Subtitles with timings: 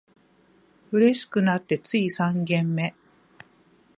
[0.91, 2.95] 嬉しくなってつい三軒目